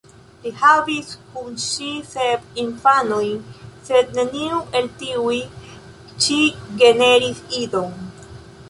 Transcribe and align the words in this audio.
Li 0.43 0.51
havis 0.59 1.11
kun 1.33 1.59
ŝi 1.63 1.89
sep 2.13 2.47
infanojn, 2.63 3.37
sed 3.91 4.19
neniu 4.21 4.63
el 4.81 4.91
tiuj 5.03 5.39
ĉi 6.27 6.41
generis 6.83 7.47
idon. 7.65 7.97